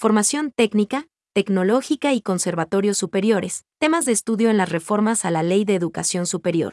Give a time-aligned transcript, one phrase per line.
[0.00, 5.66] formación técnica, tecnológica y conservatorios superiores, temas de estudio en las reformas a la Ley
[5.66, 6.72] de Educación Superior.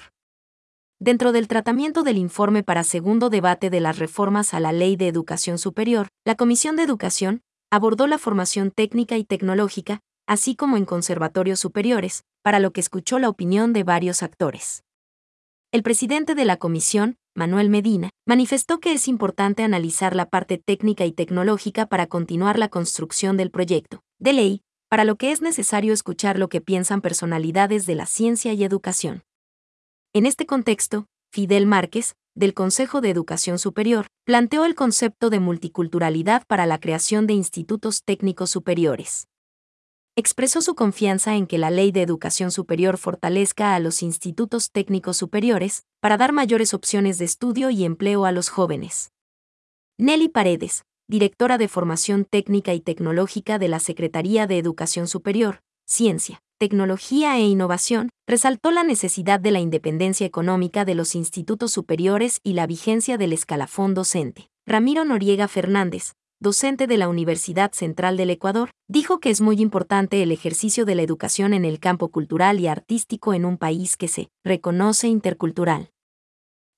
[0.98, 5.10] Dentro del tratamiento del informe para segundo debate de las reformas a la Ley de
[5.10, 10.86] Educación Superior, la Comisión de Educación abordó la formación técnica y tecnológica, así como en
[10.86, 14.86] conservatorios superiores, para lo que escuchó la opinión de varios actores.
[15.78, 21.06] El presidente de la comisión, Manuel Medina, manifestó que es importante analizar la parte técnica
[21.06, 25.94] y tecnológica para continuar la construcción del proyecto de ley, para lo que es necesario
[25.94, 29.22] escuchar lo que piensan personalidades de la ciencia y educación.
[30.14, 36.44] En este contexto, Fidel Márquez, del Consejo de Educación Superior, planteó el concepto de multiculturalidad
[36.48, 39.28] para la creación de institutos técnicos superiores.
[40.20, 45.16] Expresó su confianza en que la Ley de Educación Superior fortalezca a los institutos técnicos
[45.16, 49.12] superiores para dar mayores opciones de estudio y empleo a los jóvenes.
[50.00, 56.42] Nelly Paredes, directora de Formación Técnica y Tecnológica de la Secretaría de Educación Superior, Ciencia,
[56.58, 62.54] Tecnología e Innovación, resaltó la necesidad de la independencia económica de los institutos superiores y
[62.54, 64.50] la vigencia del escalafón docente.
[64.66, 70.22] Ramiro Noriega Fernández, docente de la Universidad Central del Ecuador, dijo que es muy importante
[70.22, 74.08] el ejercicio de la educación en el campo cultural y artístico en un país que
[74.08, 75.90] se reconoce intercultural.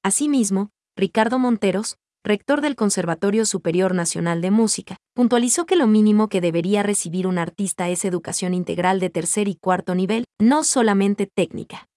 [0.04, 6.42] Asimismo, Ricardo Monteros, rector del Conservatorio Superior Nacional de Música, puntualizó que lo mínimo que
[6.42, 11.88] debería recibir un artista es educación integral de tercer y cuarto nivel, no solamente técnica.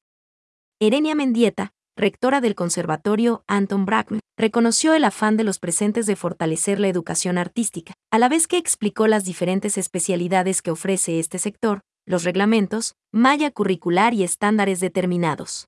[0.81, 6.81] Erenia Mendieta, rectora del Conservatorio Anton Brackman, reconoció el afán de los presentes de fortalecer
[6.81, 11.81] la educación artística, a la vez que explicó las diferentes especialidades que ofrece este sector,
[12.07, 15.67] los reglamentos, malla curricular y estándares determinados.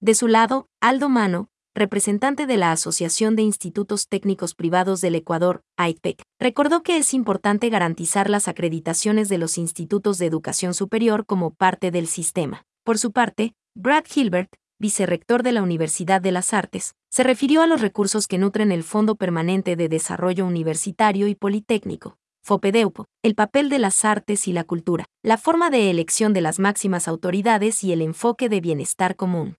[0.00, 5.60] De su lado, Aldo Mano, representante de la Asociación de Institutos Técnicos Privados del Ecuador,
[5.76, 11.52] AIPEC, recordó que es importante garantizar las acreditaciones de los institutos de educación superior como
[11.52, 12.62] parte del sistema.
[12.82, 17.66] Por su parte, Brad Hilbert, vicerrector de la Universidad de las Artes, se refirió a
[17.66, 23.68] los recursos que nutren el Fondo Permanente de Desarrollo Universitario y Politécnico, FOPEDEUPO, el papel
[23.68, 27.92] de las artes y la cultura, la forma de elección de las máximas autoridades y
[27.92, 29.56] el enfoque de bienestar común.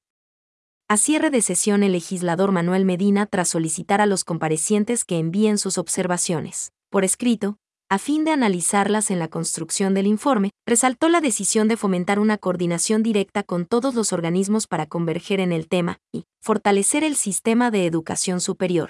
[0.87, 5.57] A cierre de sesión el legislador Manuel Medina tras solicitar a los comparecientes que envíen
[5.57, 7.57] sus observaciones, por escrito,
[7.89, 12.37] a fin de analizarlas en la construcción del informe, resaltó la decisión de fomentar una
[12.37, 17.71] coordinación directa con todos los organismos para converger en el tema y fortalecer el sistema
[17.71, 18.89] de educación superior.